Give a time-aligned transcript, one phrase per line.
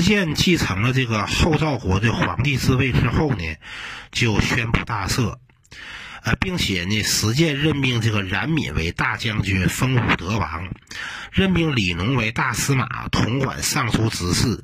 [0.00, 3.44] 建继承了这个后赵国的皇帝之位之后呢，
[4.12, 5.36] 就宣布大赦，
[6.22, 10.68] 呃，并且呢，实建任命这个冉闵为大将军，封武德王；
[11.32, 14.62] 任命李农为大司马，统管尚书之事；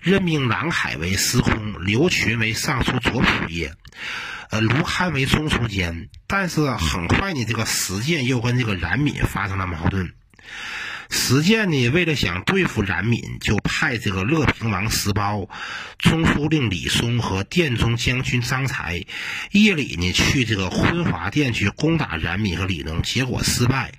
[0.00, 3.74] 任命郎海为司空，刘群为尚书左仆射，
[4.50, 6.08] 呃，卢堪为中书监。
[6.26, 10.12] 但是很快呢，这个实建又跟这个冉闵发生了矛盾。
[11.14, 15.46] 石建呢，为了想对付冉闵，就派这个乐平王石苞、
[15.98, 19.04] 中书令李松和殿中将军张才，
[19.50, 23.92] 夜里呢去这个昏华殿去攻打冉闵和李农，结果失败，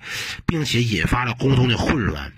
[0.44, 2.32] 并且引发了宫中的混乱。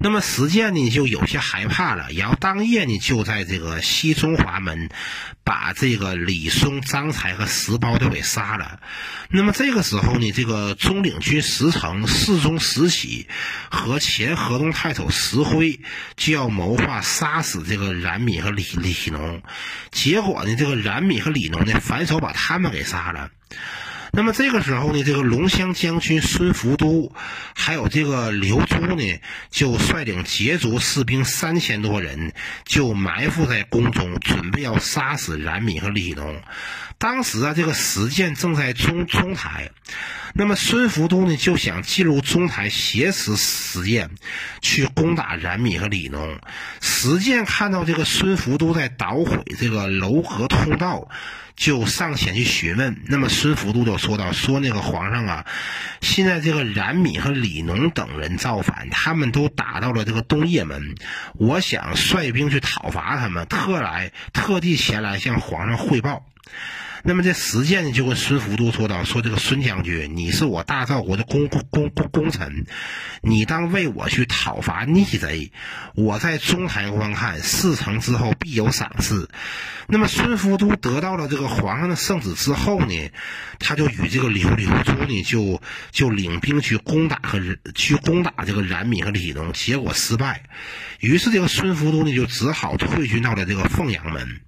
[0.00, 4.88] 那么石建呢就有些害怕了，然后当夜呢就在这个西中华门，
[5.42, 8.78] 把这个李松、张才和石苞都给杀了。
[9.28, 13.26] 那么这个时候呢，这个中领军石成、侍中石喜
[13.70, 15.80] 和前河东太守石辉
[16.16, 19.42] 就要谋划杀死这个冉闵和李李农，
[19.90, 23.30] 结果呢，这个冉闵和李农呢反手把他们给杀了。
[24.18, 27.12] 那么这个时候呢，这个龙骧将军孙福都，
[27.54, 32.32] 还有这个刘珠呢，就率领羯族士兵三千多人，
[32.64, 36.42] 就埋伏在宫中，准备要杀死冉闵和李农。
[36.98, 39.70] 当时啊，这个石建正在中中台，
[40.34, 44.10] 那么孙福都呢就想进入中台挟持石建，
[44.60, 46.38] 去攻打冉闵和李农。
[46.80, 51.08] 石建看到这个孙福都在捣毁这个楼阁通道。
[51.54, 55.44] 就上前去询问，那么孙福都就说道：“说那个皇上啊，
[56.00, 60.94] 现在这个冉闵和李农等人造反，他们都打到了这个东掖门，
[61.34, 66.24] 我想率兵去讨伐他们，特来特地前来向皇上汇报。”
[67.04, 72.66] 那么这实践呢，就跟孙福都说道：“说这个孙将军，你是我大赵国的功功功功臣，
[73.22, 75.52] 你当为我去讨伐逆贼。
[75.94, 79.30] 我在中台观看，事成之后必有赏赐。”
[79.90, 83.10] 那么孙福都得到了这个皇上的圣旨之后呢，
[83.58, 87.40] 他就与这个刘刘珠呢，就就领兵去攻打和
[87.74, 90.42] 去攻打这个冉闵和李农，结果失败。
[91.00, 94.40] 于是这个孙福都呢，就只好退军到了这个凤阳门。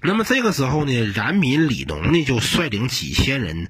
[0.00, 3.68] 那么这个时候呢，冉闵、李农呢就率领几千人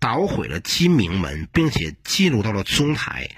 [0.00, 3.30] 捣毁了金明门，并且进入到了中台。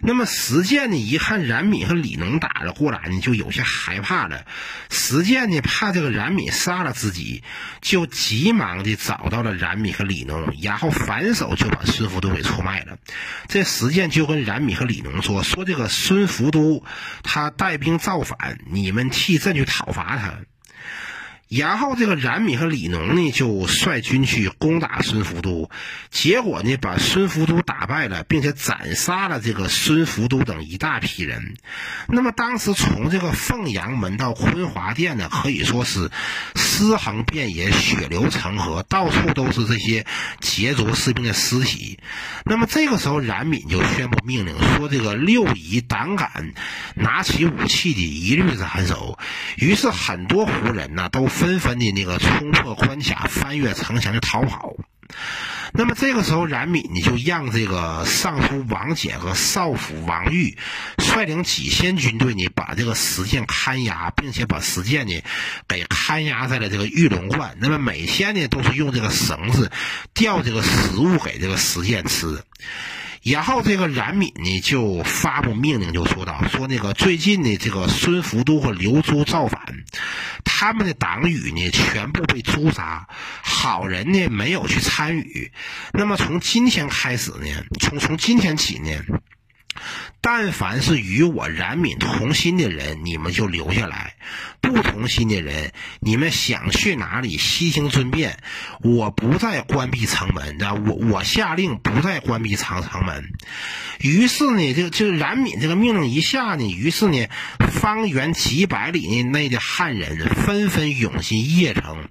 [0.00, 4.46] 那么石建呢一看冉闵和李农打了过来呢，就有些害怕了。
[4.88, 7.42] 石建呢怕这个冉闵杀了自己，
[7.82, 12.98] 就急忙的找到了冉闵和李农，然后反手就把孙福都给出卖了。
[13.48, 16.84] 这石建就跟冉闵和李农说：“说这个孙福都
[17.24, 20.38] 他带兵造反，你们替朕去讨伐他。”
[21.48, 25.70] 然后这个冉闵和李农呢，就率军去攻打孙福都，
[26.10, 31.54] 结果呢，把孙福都打败了，并且斩杀了这个孙福都等一大批人。
[32.06, 36.10] 那么当时从这个凤阳门到坤华殿呢，可以说是
[36.54, 40.04] 尸横遍野，血流成河，到处都是这些
[40.42, 41.98] 羯族士兵的尸体。
[42.44, 46.52] 那么这个时候，冉闵就宣布命令说：“这个六夷胆敢
[46.94, 49.18] 拿起武器的，一律斩首。”
[49.56, 51.26] 于是很多胡人呢，都。
[51.38, 54.74] 纷纷的那个冲破关卡，翻越城墙就逃跑。
[55.72, 60.58] 那么这个时候，冉闵呢就让这个尚书王翦和少府王玉
[60.98, 65.22] 率领几千军队呢，把这个石建看押，并且把石建呢
[65.68, 67.56] 给看押在了这个玉龙观。
[67.60, 69.70] 那么每天呢都是用这个绳子
[70.12, 72.42] 吊这个食物给这个石建吃。
[73.22, 79.60] 然后这个冉闵呢就发布命令，就说道：“说那个最近呢，这个孙福都和刘珠造反，
[80.44, 83.08] 他们的党羽呢全部被诛杀，
[83.42, 85.52] 好人呢没有去参与。
[85.92, 87.46] 那么从今天开始呢，
[87.80, 88.90] 从从今天起呢。”
[90.20, 94.14] 但凡是与我冉闵同心的人，你们就留下来；
[94.60, 98.38] 不同心的人，你们想去哪里，悉听尊便。
[98.82, 103.30] 我不再关闭城门，我我下令不再关闭长城门。
[104.00, 107.26] 于是呢，这个这个冉闵这个命令一下呢，于是呢，
[107.58, 112.08] 方圆几百里内的汉人纷纷涌进邺城，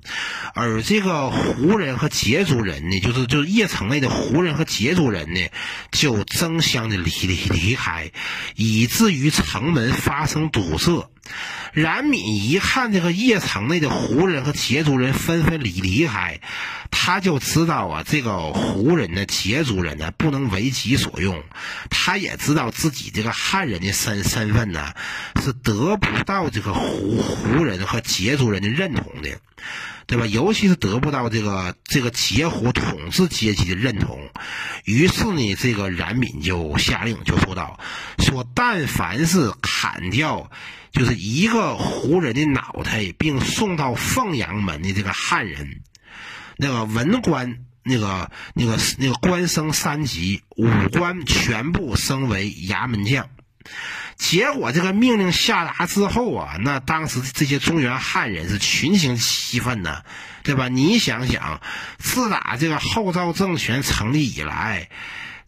[0.53, 5.41] 而这个胡人和羯族人呢，就是就是邺城内的胡人和羯族人呢，
[5.91, 8.11] 就争相的离离离开，
[8.55, 11.09] 以至于城门发生堵塞。
[11.73, 16.39] 冉闵一看这个邺城内的胡人和羯族人纷纷离离开，
[16.91, 21.43] 他就知道啊，这个胡人呢、羯族人呢不能为己所用。
[21.89, 24.93] 他也知道自己这个汉人的身身份呢
[25.41, 29.29] 是得不到这个胡胡人和羯族人的认同的。
[30.05, 30.25] 对吧？
[30.25, 34.29] 尤其是得不到这个这个羯胡统治阶级的认同，
[34.85, 37.77] 于是呢，这个冉闵就下令就说道：
[38.19, 40.49] 说但凡是砍掉
[40.91, 45.81] 就是一个胡人的脑袋，并送到凤阳门的这个汉人，
[46.57, 53.29] 那个文官，那个那个那个官升三级，武官全部升为衙门将。
[54.15, 60.03] 结果这个命令下达之后啊，那当时这些中原汉人是群情激愤呐，
[60.41, 60.69] 对吧？
[60.69, 61.61] 你想想，
[61.99, 64.89] 自打这个后赵政权成立以来，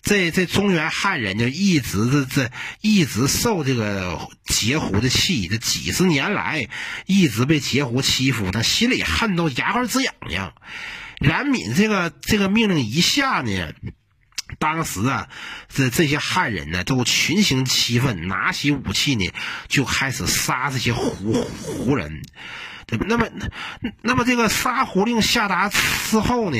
[0.01, 2.51] 这这中原汉人就一直这这
[2.81, 6.67] 一直受这个截胡的气，这几十年来
[7.05, 10.53] 一直被截胡欺负，他心里恨到牙根直痒痒。
[11.19, 13.73] 冉闵这个这个命令一下呢。
[14.57, 15.29] 当时啊，
[15.71, 19.31] 这这些汉人呢，都群情激愤，拿起武器呢，
[19.67, 22.23] 就开始杀这些胡胡人。
[23.07, 23.27] 那么，
[24.01, 26.57] 那么这个杀胡令下达之后呢，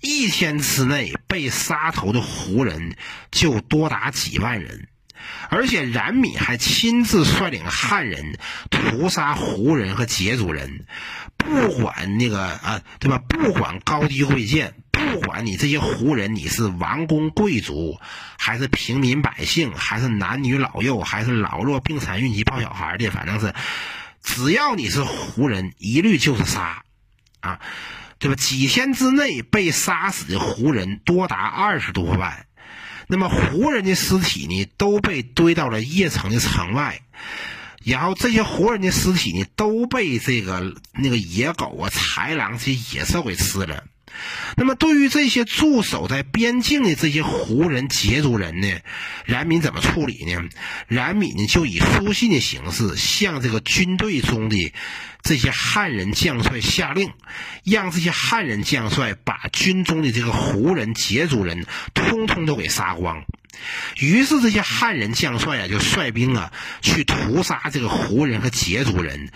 [0.00, 2.96] 一天之内被杀头的胡人
[3.30, 4.88] 就多达几万人，
[5.50, 8.38] 而且冉闵还亲自率领汉人
[8.70, 10.84] 屠杀胡人和羯族人，
[11.36, 13.18] 不管那个啊，对吧？
[13.28, 14.74] 不管高低贵贱。
[14.92, 17.98] 不管你这些胡人，你是王公贵族，
[18.38, 23.52] 还是平民百姓，还是男女老幼，还是老弱病残、孕及抱小孩的，反正是，
[24.22, 26.84] 只要你是胡人，一律就是杀，
[27.40, 27.60] 啊，
[28.18, 28.36] 对吧？
[28.36, 32.46] 几天之内被杀死的胡人多达二十多万，
[33.08, 37.02] 那么胡人的尸体呢，都被堆到了邺城的城外，
[37.84, 43.84] 然后这些胡人的尸体呢，都被这个那个野狗啊、豺狼这些野兽给吃了。
[44.56, 48.68] 那么，对于这些驻守在边境的这些胡人、羯族人呢，
[49.24, 50.48] 冉闵怎么处理呢？
[50.88, 54.72] 冉闵呢，就以书信的形式向这个军队中的
[55.22, 57.10] 这些汉人将帅下令，
[57.64, 63.24] 让这些汉人将帅把军中的这个胡人、羯族人通通都给杀光。
[63.98, 69.30] 于是这些汉人将帅啊，就率兵啊去屠杀这个胡人和羯族人，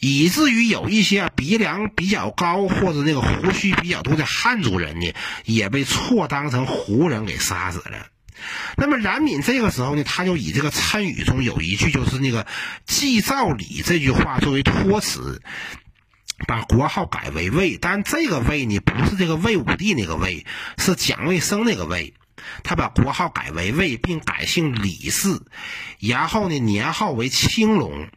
[0.00, 5.12] 以至于有一些鼻梁比较高或者那个胡须比较多的汉族人呢，
[5.44, 8.06] 也被错当成胡人给杀死了。
[8.76, 12.46] 那么冉闵这个时候呢，他就以这个参语中有一句就是那个
[12.86, 15.42] “祭灶礼”这句话作为托词，
[16.46, 17.76] 把国号改为魏。
[17.80, 20.46] 但这个魏呢，不是这个魏武帝那个魏，
[20.78, 22.14] 是蒋卫生那个魏。
[22.62, 25.40] 他把国号改为魏，并改姓李氏，
[26.00, 28.08] 然后呢，年号为青龙。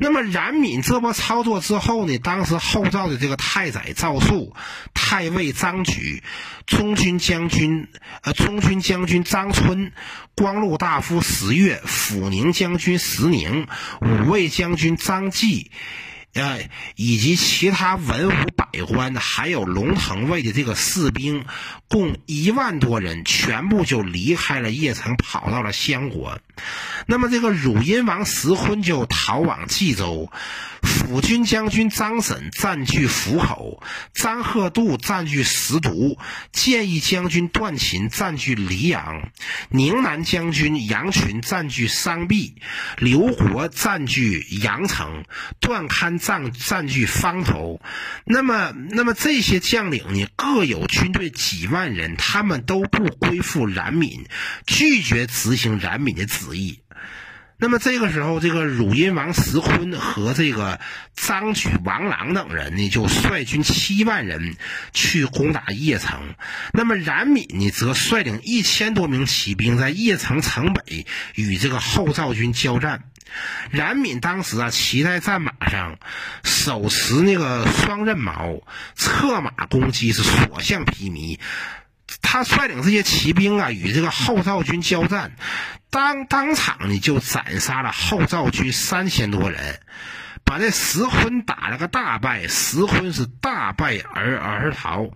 [0.00, 4.54] 那么冉闵这波操作之后呢，当时后赵的这个太宰赵肃、
[4.94, 6.22] 太尉张举、
[6.66, 7.88] 中军将军
[8.22, 9.92] 呃中军将军张春、
[10.36, 13.66] 光禄大夫石越、抚宁将军石宁、
[14.00, 15.72] 五位将军张继。
[16.34, 21.44] 呃，以及其他文武百官，还有龙腾卫的这个士兵，
[21.88, 26.40] 共一万多人，全部就离开了邺城，跑到了襄国。
[27.06, 30.30] 那么，这个汝阴王石昏就逃往冀州。
[30.80, 33.82] 辅军将军张审占据府口，
[34.14, 36.16] 张贺度占据石渎，
[36.52, 39.30] 建议将军段秦占据黎阳，
[39.70, 42.54] 宁南将军杨群占据商壁，
[42.96, 45.24] 刘国占据阳城，
[45.60, 47.80] 段堪占占据方头。
[48.24, 54.26] 那么，那么这些将领呢，各有军队几万人，他们都不归附冉闵，
[54.66, 56.80] 拒绝执行冉闵的旨意。
[57.60, 60.78] 那么这个时候，这个汝阴王石坤和这个
[61.16, 64.54] 张举、王朗等人呢，就率军七万人
[64.92, 66.36] 去攻打邺城。
[66.72, 71.04] 那么冉闵呢，则率领一千多名骑兵在邺城城北
[71.34, 73.02] 与这个后赵军交战。
[73.70, 75.98] 冉闵当时啊，骑在战马上，
[76.42, 78.60] 手持那个双刃矛，
[78.94, 81.38] 策马攻击，是所向披靡。
[82.22, 85.32] 他率领这些骑兵啊，与这个后赵军交战，
[85.90, 89.80] 当当场呢就斩杀了后赵军三千多人，
[90.44, 92.48] 把这石昏打了个大败。
[92.48, 95.10] 石昏是大败而而逃。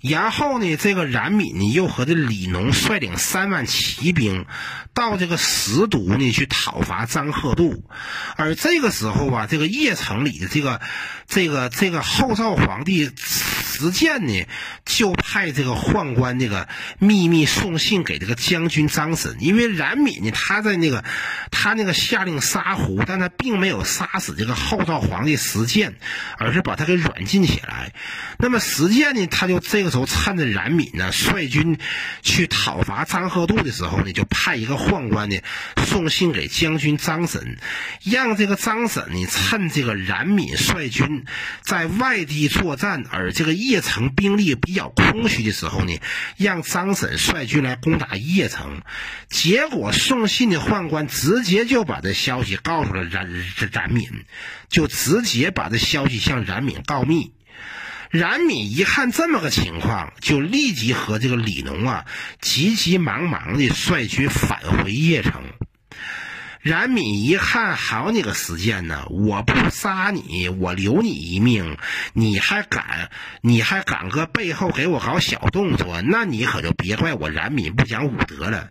[0.00, 4.46] 然后呢，这个冉闵呢又和这李农率领三万骑兵
[4.94, 7.84] 到这个石渎呢去讨伐张贺度。
[8.36, 10.80] 而这个时候啊，这个邺城里的这个
[11.26, 13.10] 这个这个后赵皇帝。
[13.72, 14.46] 石建呢，
[14.84, 21.02] 就派这个宦官这个秘密送信给这个将军张审，因为冉闵呢，他在那个
[21.50, 25.94] 他那个下令杀胡，但他并没有杀死这个后赵皇帝石建，
[26.36, 27.94] 而是把他给软禁起来。
[28.38, 31.78] 那么石建呢，他就这个时候趁着冉闵呢率军
[32.22, 35.36] 去讨伐张贺度的时候呢，就派一个宦官呢
[35.86, 37.56] 送信给将军张审，
[38.02, 41.24] 让这个张审呢趁这个冉闵率军
[41.62, 43.50] 在外地作战，而这个。
[43.60, 45.98] 邺城兵力比较空虚的时候呢，
[46.38, 48.80] 让张审率军来攻打邺城。
[49.28, 53.28] 结果送信的宦官直接就把这消息告诉了冉
[53.70, 54.24] 冉闵，
[54.70, 57.32] 就直接把这消息向冉闵告密。
[58.10, 62.04] 冉闵一看这么个情况，就立即和这个李农啊，
[62.40, 65.44] 急急忙忙的率军返回邺城。
[66.62, 69.06] 冉闵一看，好你个石建呢！
[69.08, 71.78] 我不杀你，我留你一命，
[72.12, 76.02] 你还敢，你还敢搁背后给我搞小动作？
[76.02, 78.68] 那你可就别怪我冉闵不讲武德了。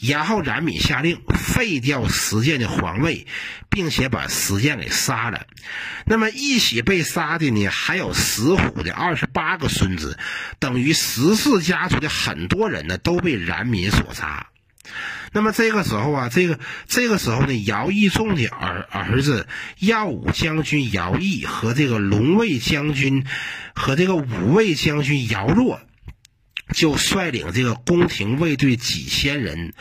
[0.00, 3.28] 然后冉闵下令废掉石建的皇位，
[3.70, 5.46] 并且把石建给杀了。
[6.06, 10.18] 那么一起被杀的呢，还有石虎的二十八个孙子，
[10.58, 14.48] 等于石氏家族的很多人呢，都被冉闵所杀。
[15.32, 19.46] 那么这个时候啊，这个这个时候呢，姚义仲的儿儿子
[19.78, 23.26] 耀武将军姚义和这个龙卫将军
[23.74, 25.80] 和这个武卫将军姚若，
[26.74, 29.72] 就率领这个宫廷卫队几千人，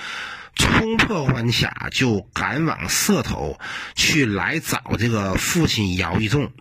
[0.58, 3.60] 冲破关卡，就赶往色头
[3.96, 6.52] 去来找这个父亲姚义仲。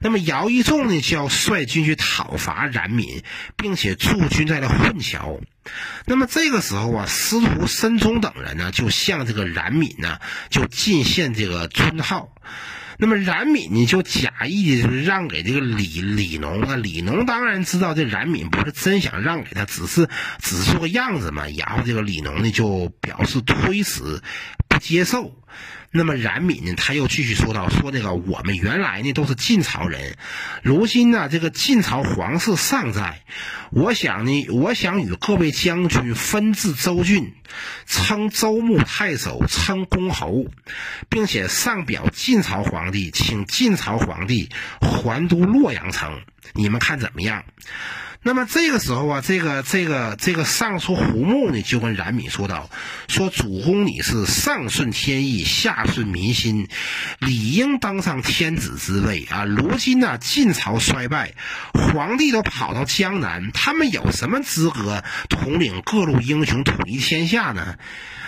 [0.00, 3.22] 那么姚义仲呢，就要率军去讨伐冉闵，
[3.56, 5.40] 并且驻军在了混桥。
[6.06, 10.18] 那么这个时候啊，司徒申宗等人呢，就向这个冉闵呢，
[10.50, 12.34] 就进献这个尊号。
[12.98, 16.62] 那么冉闵呢，就假意的就是让给这个李李农。
[16.62, 20.08] 啊李农当然知道这冉闵不是真想让给他，只是
[20.40, 21.44] 只是做个样子嘛。
[21.56, 24.22] 然后这个李农呢，就表示推辞，
[24.74, 25.32] 不接受。
[25.96, 30.16] 那么冉闵呢，他又继续说道：“说那个我们原来呢都是晋朝人，
[30.64, 33.22] 如今呢这个晋朝皇室尚在，
[33.70, 37.32] 我想呢，我想与各位将军分治州郡，
[37.86, 40.46] 称州牧太守，称公侯，
[41.08, 44.48] 并且上表晋朝皇帝，请晋朝皇帝
[44.80, 46.22] 还都洛阳城，
[46.54, 47.44] 你们看怎么样？”
[48.26, 52.70] 那么这个时候啊，这个这个这个尚书胡穆呢，就跟冉闵说道
[53.06, 56.68] ：“说主公你是上顺天意，下顺民心，
[57.18, 59.44] 理应当上天子之位啊！
[59.44, 61.34] 如今呢，晋朝衰败，
[61.74, 67.74] 皇帝都跑到江南，他们有什么资格统领各路英雄，统一天下呢？”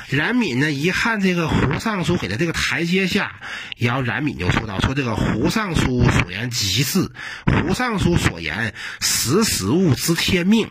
[0.09, 3.41] 冉闵呢，一看这个胡尚书给他这个台阶下，
[3.77, 7.11] 然后冉闵就说道：“说这个胡尚书所言极是，
[7.45, 10.71] 胡尚书所言识时务不知天命。”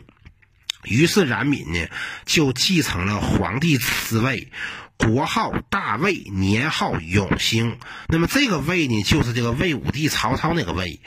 [0.84, 1.88] 于是冉闵呢，
[2.26, 4.52] 就继承了皇帝之位，
[4.98, 7.80] 国号大魏，年号永兴。
[8.08, 11.02] 那么这个魏呢，就是这个魏武帝曹操那个魏。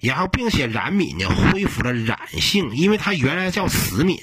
[0.00, 4.18] 然后，并且冉闵呢，恢复了冉姓，因为他原来叫石敏。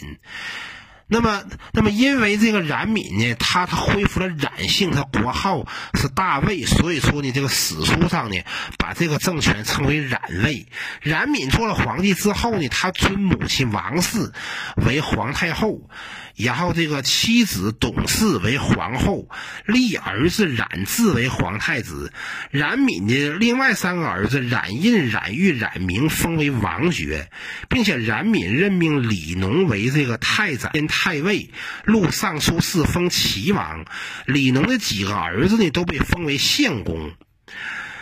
[1.11, 8.37] 那么，那么因为这个冉闵呢，他他恢复了冉姓，他国号是大魏，所以说呢，这个史书上呢，
[8.77, 10.67] 把这个政权称为冉魏。
[11.01, 14.31] 冉闵做了皇帝之后呢，他尊母亲王氏
[14.85, 15.81] 为皇太后。
[16.39, 19.27] 然后这个妻子董氏为皇后，
[19.65, 22.13] 立儿子冉智为皇太子。
[22.49, 27.29] 冉闵的另外三个儿子冉印、冉玉、冉明封为王爵，
[27.67, 31.49] 并且冉闵任命李农为这个太宰兼太尉，
[31.83, 33.85] 录尚书事，封齐王。
[34.25, 37.11] 李农的几个儿子呢，都被封为献公。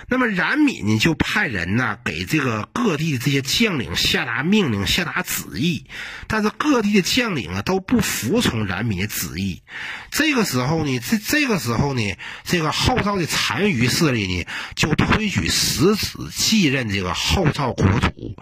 [0.10, 5.86] 那么冉闵呢，就派人呢给这个各地的这些将领下达命令、下达旨意，
[6.28, 9.64] 但是各地的将领啊都不服从冉闵的旨意。
[10.10, 12.02] 这个时候呢，这这个时候呢，
[12.46, 14.46] 这个后赵的残余势力呢
[14.76, 18.38] 就推举石子继任这个后赵国土，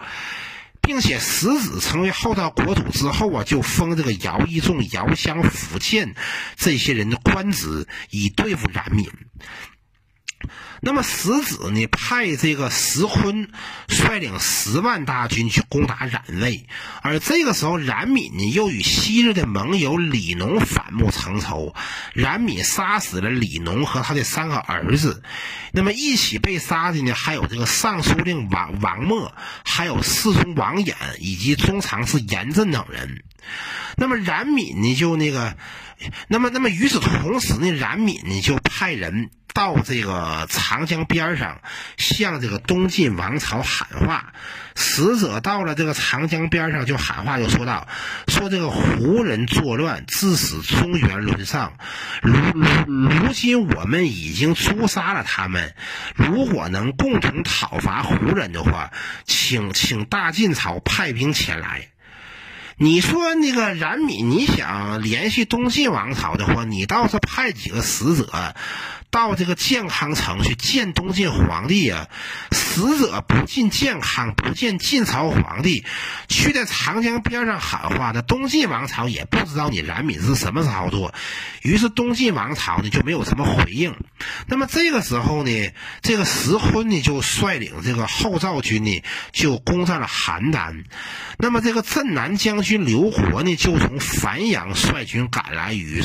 [0.80, 6.14] 并且石子成为后赵国土之后啊，就封这个姚义仲、姚襄、苻建
[6.54, 9.10] 这些人的官职，以对付冉闵。
[10.80, 13.48] 那么石子呢，派这个石坤
[13.88, 16.66] 率领十万大军去攻打冉魏，
[17.02, 21.74] 而这个时候冉闵呢，又与昔日的盟友李农反目成仇。
[22.12, 25.22] 冉闵杀死了李农和他的三个儿子，
[25.72, 33.24] 那么一起被杀的呢，还有这个尚书令王王默，还有侍中王衍以及中常侍严震等人。
[33.96, 35.56] 那么冉闵呢，就那个，
[36.28, 39.30] 那么那么与此同时呢，冉闵呢就派人。
[39.54, 41.62] 到这个长江边上，
[41.96, 44.34] 向这个东晋王朝喊话。
[44.74, 47.88] 使者到了这个长江边上，就喊话，就说道
[48.28, 51.72] ：“说这个胡人作乱，致使中原沦丧。
[52.20, 55.74] 如如如今我们已经诛杀了他们。
[56.16, 58.90] 如果能共同讨伐胡人的话，
[59.24, 61.88] 请请大晋朝派兵前来。”
[62.78, 68.54] 你说那个冉闵，你想联系东晋王朝的话，你倒是派几个使者。
[69.10, 72.08] 到这个健康城去见东晋皇帝啊，
[72.50, 75.84] 使者不进健康，不见晋朝皇帝，
[76.28, 81.14] 去在长江边上喊话，那东晋王朝也不知道你冉闵是什么操作，
[81.62, 83.94] 于是东晋王朝呢就没有什么回应。
[84.48, 85.70] 那么这个时候呢，
[86.02, 90.84] 这个石坤呢就率领这个后赵军呢就攻占了邯郸，
[91.38, 96.02] 那么这个镇南将军刘活呢就从繁阳率军赶来与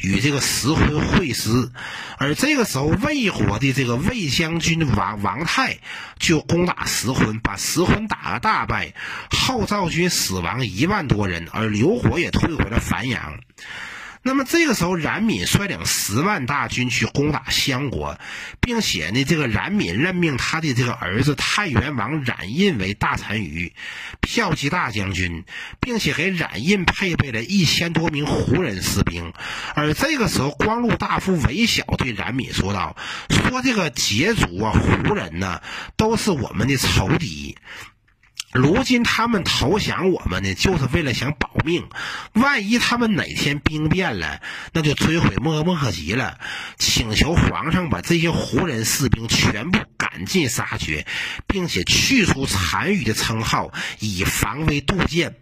[0.00, 1.70] 与这个石坤会师，
[2.16, 2.34] 而。
[2.38, 5.78] 这个时候，魏国的这个魏将军王王泰
[6.20, 8.94] 就攻打石昏，把石昏打了大败，
[9.28, 13.40] 后赵军死亡一万多人，而刘火也退回了繁阳。
[14.22, 18.18] 那么这个时候，冉闵率领十万大军去攻打襄国，
[18.60, 23.72] 并且呢，这个冉闵任命他的这个儿子太原王冉印为大单于、
[24.20, 25.44] 骠骑大将军，
[25.80, 29.32] 并且给冉印配备了一千多名胡人士兵。
[29.74, 32.96] 而这个时候，光禄大夫韦小对冉闵说道
[33.30, 35.62] ：“说这个羯族啊，胡人呢，
[35.96, 37.56] 都是我们的仇敌。”
[38.52, 41.88] 如今他们投降我们呢，就是为了想保命。
[42.32, 44.40] 万一他们哪天兵变了，
[44.72, 46.38] 那就追悔莫莫及了。
[46.78, 49.78] 请求皇上把这些胡人士兵全部
[50.18, 51.06] 赶尽杀绝，
[51.46, 53.70] 并且去除残余的称号，
[54.00, 55.36] 以防微杜渐。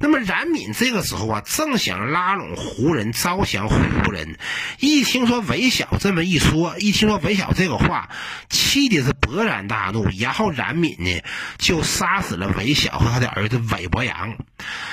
[0.00, 4.36] 那么冉闵这个时候啊，正想拉拢胡人，招降胡人。
[4.80, 8.10] 一听说韦小这么一说，一听说韦小这个话，
[8.50, 10.08] 气的是勃然大怒。
[10.18, 11.22] 然后冉闵呢，
[11.58, 12.52] 就杀死了。
[12.56, 14.36] 韦小和他的儿子韦伯阳，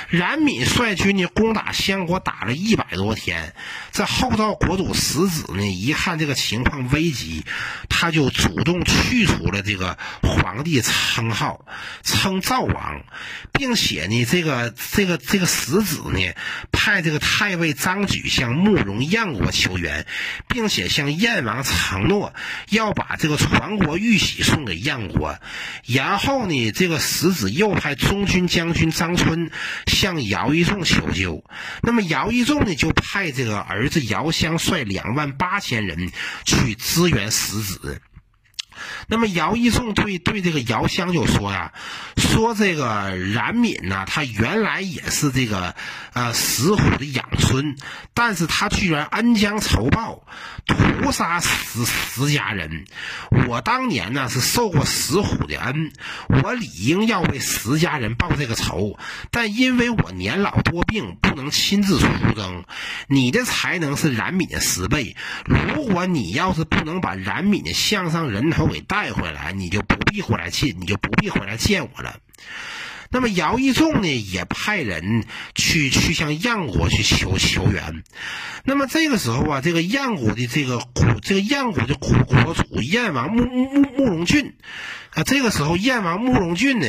[0.10, 3.56] 冉闵率军呢攻打相国，打了一百多天。
[3.92, 7.44] 这后赵国主石子呢，一看这个情况危急，
[7.90, 11.66] 他就主动去除了这个皇帝称号，
[12.04, 13.04] 称赵王，
[13.54, 16.34] 并且呢，这个这个这个石子呢，
[16.72, 20.06] 派这个太尉张举向慕容燕国求援，
[20.50, 22.34] 并且向燕王承诺
[22.70, 25.40] 要把这个传国玉玺送给燕国。
[25.86, 27.44] 然后呢，这个石子。
[27.54, 29.52] 又派中军将军张春
[29.86, 31.44] 向姚一仲求救，
[31.84, 36.12] 那么姚一仲呢，就派这个儿子姚襄率两万八千人
[36.46, 38.02] 去支援石子。
[39.08, 41.74] 那么姚一仲对对这个姚襄就说呀，
[42.16, 45.76] 说这个冉闵呢，他原来也是这个
[46.14, 47.76] 呃石虎的养孙，
[48.14, 50.26] 但是他居然恩将仇报，
[50.66, 52.86] 屠杀石石家人。
[53.48, 55.92] 我当年呢是受过石虎的恩，
[56.28, 58.98] 我理应要为石家人报这个仇，
[59.32, 62.64] 但因为我年老多病，不能亲自出征。
[63.08, 72.16] 你的才能是冉闵的十倍，如果你要是不能把冉闵的项上人头给带回来，你就不必回来见，你就不必回来见我了。
[73.14, 75.24] 那么姚义仲呢，也派人
[75.56, 78.04] 去去向燕国去求求援。
[78.66, 84.56] 那么这个时候啊，这个燕国的这个国，这个燕国的国国主燕王慕慕慕容俊。
[85.14, 86.88] 啊，这个时候，燕王慕容俊呢，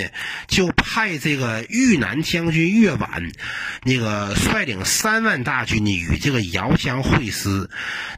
[0.49, 3.31] 就派这个豫南将军岳婉，
[3.83, 7.69] 那个率领三万大军呢，与这个姚襄会师。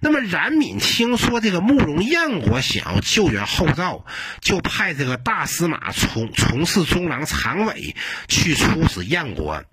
[0.01, 4.05] 那么，冉闵听说这个慕容燕国想要救援后赵，
[4.41, 7.96] 就派这个大司马从从事中郎常伟
[8.29, 9.65] 去出使燕国。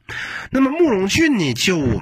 [0.52, 2.02] 那么，慕容俊呢，就。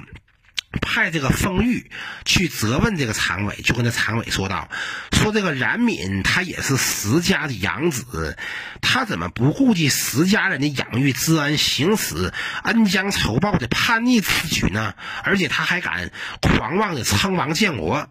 [0.80, 1.90] 派这个封玉
[2.24, 4.70] 去责问这个常伟，就跟这常伟说道
[5.12, 8.38] ：“说这个冉闵他也是石家的养子，
[8.80, 12.32] 他怎么不顾及石家人的养育之恩，行使
[12.62, 14.94] 恩将仇报的叛逆之举呢？
[15.24, 18.08] 而且他还敢狂妄的称王建国。”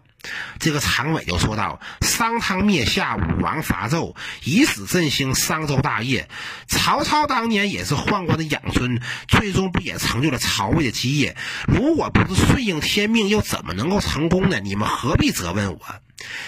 [0.58, 6.28] 这个常委就说道：“商汤灭夏，武王伐纣，以史振兴商周大业。
[6.68, 11.36] 曹操当年也是宦官的养尊，最终不也成就了曹魏的基业？
[11.66, 14.60] 如果不是顺应天命，又怎么能够成功呢？
[14.60, 15.80] 你们何必责问我？”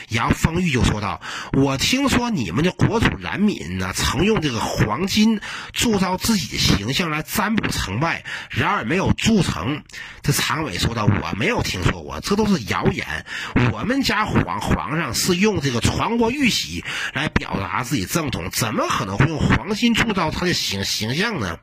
[0.09, 1.21] 杨丰玉就说道
[1.53, 5.41] ：“我听说你们的国主冉闵呢，曾用这个黄金
[5.73, 9.83] 铸造自己的形象来占卜成败，然而没有铸成。”
[10.23, 13.27] 这常伟说道：“我没有听说过，这都是谣言。
[13.73, 21.59] 我们家皇皇上是用这个传国玉玺来表达自己正统，怎么可能会用黄金铸造他的形形象呢？”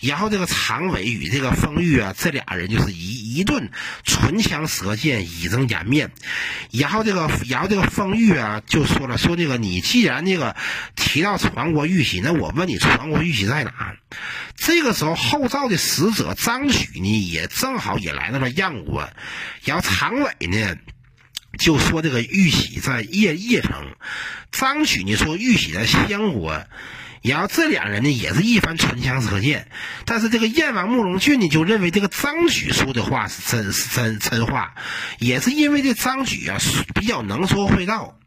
[0.00, 3.70] 然后这个常伟与这个丰玉啊，这俩人就是一一顿
[4.04, 6.10] 唇枪舌剑，以正颜面。
[6.70, 7.30] 然后这个。
[7.48, 10.56] 然后这个封玉啊，就说了，说那个你既然那个
[10.94, 13.96] 提到传国玉玺，那我问你，传国玉玺在哪？
[14.56, 19.08] 这个时候，后赵的使者张许呢，也正好也来到了燕国。
[19.64, 20.76] 然后常伟呢，
[21.58, 23.94] 就说这个玉玺在邺邺城。
[24.50, 26.64] 张举呢说玉玺在襄国。
[27.26, 29.68] 然后这两人呢也是一番唇枪舌剑，
[30.04, 34.74] 但是这个燕王慕容俊呢就认为这个张举说的话是真是真真话，
[35.18, 36.58] 也是因为这张举啊
[36.94, 38.18] 比较能说会道。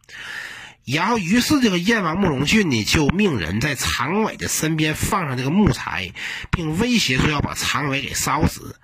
[0.91, 6.11] 然后，于是这个燕王慕容俊呢，就命人在常伟的身边放上这个木材，
[6.51, 8.75] 并威胁说要把常伟给烧死。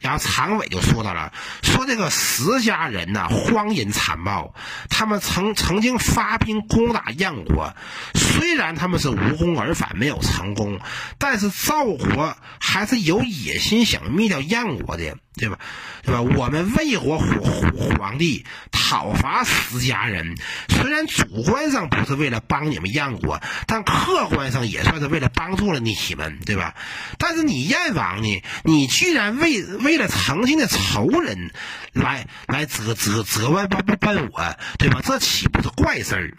[0.00, 4.52] 然后常伟就说到了，说这个石家人呐，荒淫残暴，
[4.90, 7.72] 他们曾曾经发兵攻打燕国，
[8.14, 10.80] 虽然他们是无功而返，没有成功，
[11.18, 15.16] 但是赵国还是有野心想灭掉燕国的。
[15.34, 15.58] 对吧？
[16.02, 16.20] 对吧？
[16.20, 20.36] 我们魏国皇皇帝讨伐石家人，
[20.68, 26.74] 虽然主观上不是为了帮你们燕国，但客观上也算是为了帮助了你们，对吧？
[27.18, 28.42] 但是你燕王呢？
[28.64, 31.52] 你居然为为了曾经的仇人
[31.92, 35.02] 来来责责责问问问我，对吧？
[35.04, 36.38] 这岂不是怪事儿？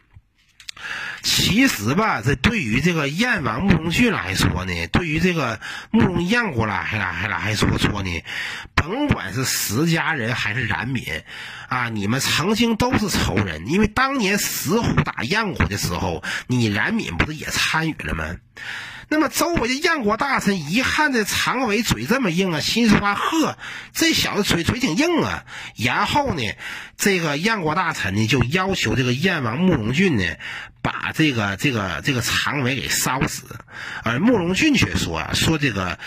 [1.23, 5.59] 其实吧，这对于这个燕王慕容俊来说呢，对于这个
[5.89, 8.23] 慕容燕国来来来说说呢，
[8.75, 11.23] 甭管是石家人还是冉闵，
[11.69, 18.36] 啊，你们曾经都是仇人，因为当年石虎打燕国的时候，你冉闵不是也参与了吗？
[19.09, 23.57] 那么周围的燕国大臣一看这常伟嘴这么硬啊，心说呵，
[23.93, 25.45] 这小子嘴嘴挺硬啊。
[25.75, 26.41] 然后呢，
[26.97, 30.23] 这个燕国大臣呢就要求这个燕王慕容俊呢。
[30.83, 33.43] 把这个这个这个常伟给烧死，
[34.03, 35.97] 而慕容俊却说啊，说这个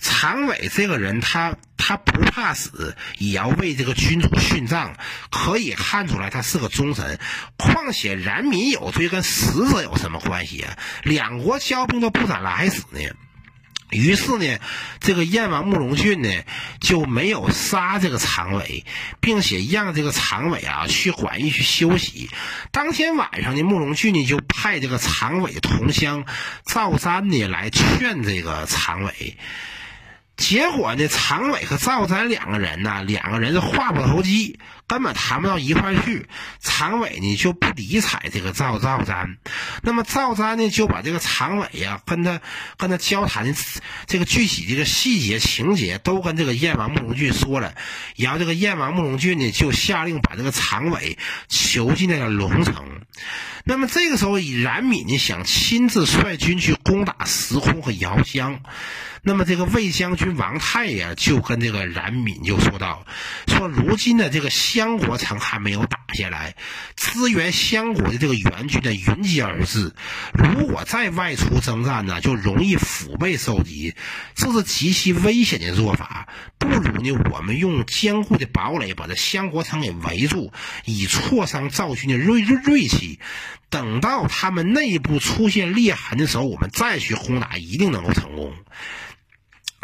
[0.00, 1.54] 常伟这个人，他
[1.86, 4.94] 他不怕死，也要为这个君主殉葬，
[5.30, 7.20] 可以看出来他是个忠臣。
[7.58, 10.78] 况且冉闵有罪，跟死者有什么关系啊？
[11.02, 13.00] 两国交兵都不敢来死呢。
[13.90, 14.58] 于是呢，
[14.98, 16.30] 这个燕王慕容俊呢
[16.80, 18.86] 就没有杀这个常伟，
[19.20, 22.30] 并且让这个常伟啊去馆驿去休息。
[22.72, 26.24] 当天晚上呢，慕容俊呢就派这个常伟同乡
[26.64, 29.36] 赵三呢来劝这个常伟。
[30.36, 36.26] 结果呢，常伟和赵瞻两个人呢，两个人是话不投机，根本谈不到一块去。
[36.60, 39.36] 常伟呢就不理睬这个赵赵瞻，
[39.82, 42.40] 那么赵瞻呢就把这个常伟呀跟他
[42.76, 43.54] 跟他交谈的
[44.06, 47.74] 这个具体这个细节情节都跟这个燕王慕容俊说了，
[48.16, 51.16] 然后这个燕王慕容俊呢就下令把这个常伟
[51.48, 52.74] 囚禁在了龙城。
[53.64, 58.60] 那么这个时候，冉闵呢想亲自率军去攻打石空和姚襄。
[59.26, 63.06] 那么这个魏将军王泰呀，就跟这个冉闵就说道
[63.48, 66.56] ：“说如今的这个襄国城还没有打下来，
[66.94, 69.94] 支援襄国的这个援军呢云集而至，
[70.34, 73.94] 如果再外出征战呢，就容易腹背受敌，
[74.34, 76.28] 这是极其危险的做法。
[76.58, 80.52] 不如呢，我们用坚固的堡垒把这襄国城给围住，
[80.84, 83.18] 以挫伤赵军的锐锐锐气。
[83.70, 88.52] 等到他们内部出现裂痕的时候，我们再去轰打，一定能够成功。”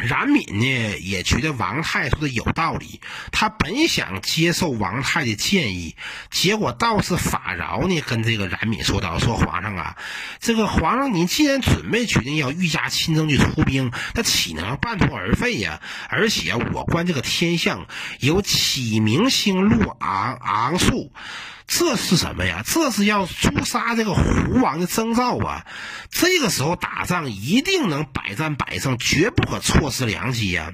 [0.01, 5.95] 冉闵呢也觉得王泰说的有道理，他本想接受王泰的建议，
[6.31, 9.97] 结果道士法饶呢跟这个冉闵说道：“说皇上啊，
[10.41, 15.81] 这个皇上你既然准备决定要御驾亲征去出兵，那岂能半途而废呀？
[16.09, 17.87] 而且我观这个天象，
[18.21, 21.13] 有启明星落昂昂宿。”
[21.73, 22.65] 这是什么呀？
[22.67, 25.65] 这是要诛杀这个胡王的征兆啊！
[26.11, 30.73] 这个时候打仗一定能百战百胜，绝不可错失良机呀！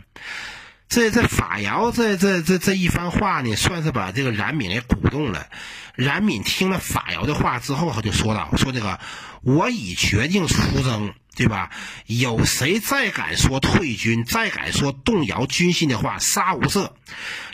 [0.89, 5.47] 这这法尧这这这这一番话呢，算是把这个冉闵给鼓动了。
[5.95, 8.99] 冉闵听了法尧的话之后，他就说道：“说这个
[9.43, 11.71] 我已决定出征。”对吧？
[12.07, 16.91] 有谁再敢说退军，再敢说动摇军心的话，杀无赦。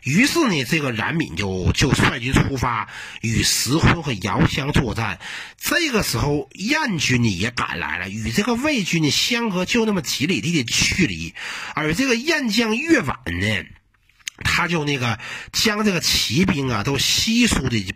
[0.05, 2.89] 于是呢，这个冉闵就就率军出发，
[3.21, 5.19] 与石昏和姚襄作战。
[5.59, 11.35] 这个时候，燕军呢也赶来了，与这个魏军呢相隔就那么几里地的距离。
[11.75, 13.67] 而这个燕将岳婉呢。
[14.43, 15.19] 他就那个
[15.53, 17.95] 将这个骑兵啊都稀疏的，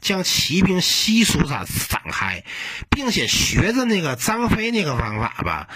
[0.00, 2.44] 将骑兵稀疏展展开，
[2.90, 5.68] 并且学着那个张飞那个方法吧，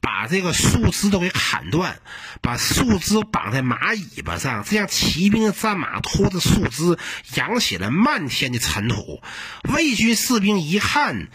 [0.00, 2.00] 把这个树枝都给砍断，
[2.40, 6.98] 把树枝绑在马尾巴上，这样骑兵的战马拖着树枝
[7.34, 9.22] 扬起了漫天的尘土。
[9.74, 11.28] 魏军士兵一看。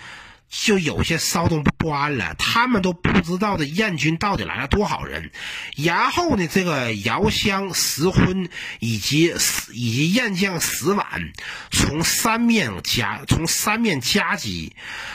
[0.50, 5.30] 就有些骚动不安了，他们都不知道这燕军到底来了多少人。
[5.76, 9.34] 然后呢，这个姚襄、石昏以及
[9.74, 11.34] 以及燕将石婉
[11.70, 14.74] 从三面夹从三面夹击，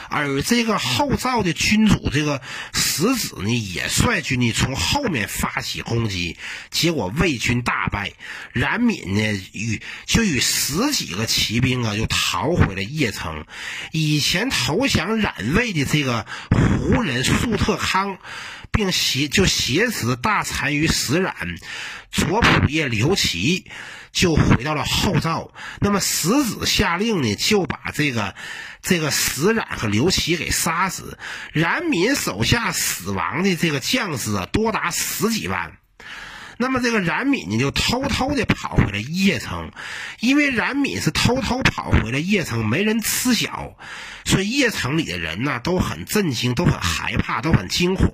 [0.09, 2.39] 而这个后赵的君主这个
[2.71, 6.37] 石子呢，也率军呢从后面发起攻击，
[6.69, 8.13] 结果魏军大败。
[8.51, 13.45] 冉闵呢与就与十几个骑兵啊，就逃回了邺城。
[13.91, 15.22] 以前投降。
[15.23, 18.17] 冉魏的这个胡人粟特康，
[18.71, 21.33] 并挟就挟持大单于石冉、
[22.11, 23.71] 左仆射刘琦，
[24.11, 25.53] 就回到了后赵。
[25.79, 28.35] 那么石子下令呢，就把这个
[28.81, 31.17] 这个石冉和刘琦给杀死。
[31.53, 35.77] 冉闵手下死亡的这个将士啊，多达十几万。
[36.63, 39.69] 那么这个冉闵呢，就偷偷的跑回了邺城，
[40.21, 43.75] 因为冉闵是偷偷跑回了邺城，没人知晓，
[44.23, 48.13] 所以邺城里的人呢都很震惊，都很害怕，都很惊恐。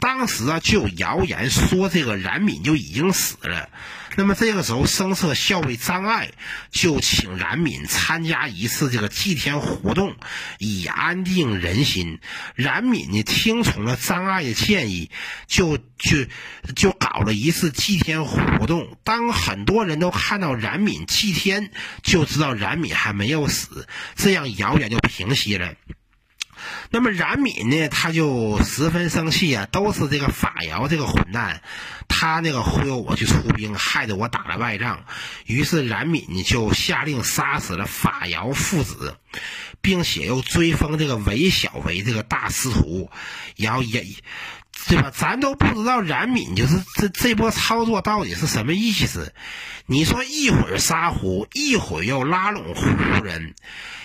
[0.00, 3.68] 当时啊，就有谣言说这个冉闵就已经死了。
[4.14, 6.30] 那么这个时候，声色校尉张爱
[6.70, 10.14] 就请冉闵参加一次这个祭天活动，
[10.58, 12.20] 以安定人心。
[12.54, 15.10] 冉闵呢听从了张爱的建议，
[15.46, 16.26] 就就
[16.74, 18.96] 就搞了一次祭天活动。
[19.02, 21.70] 当很多人都看到冉闵祭天，
[22.02, 25.74] 就知道冉闵还没有死，这样谣言就平息了。
[26.90, 31.60] 那么冉闵呢，他就十分生气啊，都是这个法尧这个混蛋，
[32.18, 35.04] 他那个忽悠我去出兵，害得我打了败仗。
[35.44, 39.18] 于是冉闵就下令杀死了法尧父子，
[39.82, 43.10] 并且又追封这个韦小为这个大司徒，
[43.56, 44.02] 然后也。
[44.88, 45.10] 对吧？
[45.12, 49.32] 咱都不知道冉闵就是这这波操作到底是什么意思。
[49.86, 52.84] 你说一会儿杀胡，一会儿又拉拢胡
[53.24, 53.54] 人，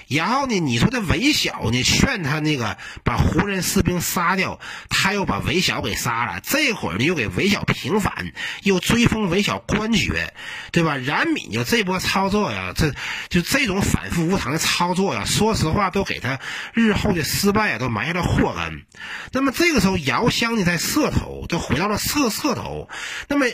[0.07, 6.39] 然后呢，你说这韦小呢劝他那个把胡人士兵杀掉，他又把韦小给杀了。
[6.43, 8.31] 这会儿呢又给韦小平反，
[8.61, 10.35] 又追封韦小官爵，
[10.71, 10.97] 对吧？
[10.97, 12.93] 冉闵就这波操作呀，这
[13.29, 16.39] 就这种反复无常的操作呀，说实话都给他
[16.73, 18.85] 日后的失败啊都埋下了祸根。
[19.31, 22.89] 那么这个时候，姚襄在社头，就回到了社社头。
[23.27, 23.45] 那么，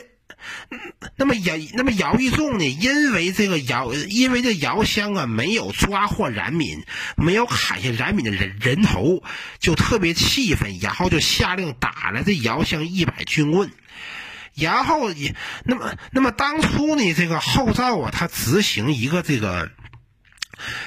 [1.15, 2.65] 那么姚，那么姚玉仲呢？
[2.65, 6.83] 因为这个姚，因为这姚襄啊，没有抓获冉闵，
[7.15, 9.23] 没有砍下冉闵的人人头，
[9.59, 13.71] 就特别气愤，然后就下令打了这姚襄一百军棍。
[14.53, 19.71] 然后也，那么，那么当初呢，这个后赵啊，他执行一个这个。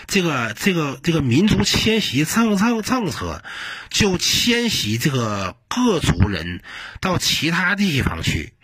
[0.06, 3.42] 这个这个这个民族迁徙政政政策，
[3.90, 6.62] 就迁徙这个各族人
[7.00, 8.54] 到其他地方去。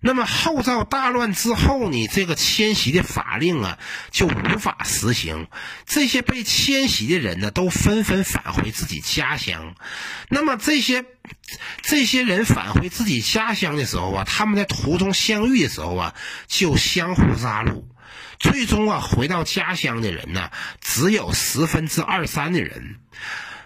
[0.00, 3.78] 那么后赵大乱之后呢，这个迁徙的法令啊
[4.10, 5.48] 就无法实行。
[5.86, 9.74] 这些被迁徙的人呢，都纷纷返回自己家乡。
[10.28, 11.04] 那么这些
[11.82, 16.14] 这些人返回自己家乡的时候啊，他们在途中相遇的时候啊，
[16.46, 17.82] 就相互杀戮。
[18.38, 22.96] 最终啊，回到家乡的人呢，只有十分之二三的人。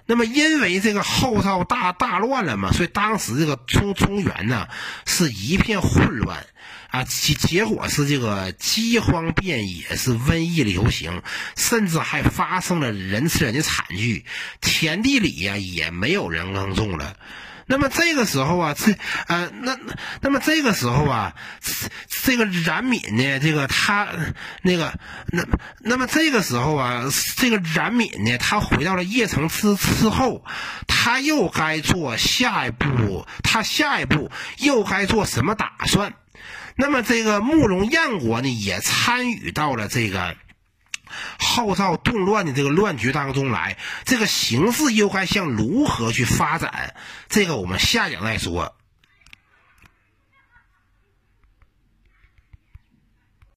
[0.07, 4.67] 那么，因为这个后赵大大乱了嘛，所以当时这个中中原呢
[5.07, 6.45] 是一片混乱
[6.89, 11.23] 啊，结结果是这个饥荒遍野，是瘟疫流行，
[11.57, 14.25] 甚至还发生了人吃人的惨剧，
[14.61, 17.17] 田地里呀也没有人耕种了。
[17.71, 18.97] 那么这个时候啊，这
[19.29, 19.79] 呃，那
[20.23, 21.37] 那么这个时候啊，
[22.09, 24.09] 这个冉闵呢，这个他
[24.63, 24.93] 那个
[25.29, 25.45] 那
[25.79, 27.05] 那么这个时候啊，
[27.37, 30.45] 这个冉闵呢，他回到了邺城之之后，
[30.89, 36.15] 他又该做下一步，他下一步又该做什么打算？
[36.75, 40.35] 那么这个慕容燕国呢，也参与到了这个。
[41.39, 46.95] 号召动乱的这个乱局当中来，这个形势又该向如何去发展？
[47.29, 48.75] 这个我们下讲再说。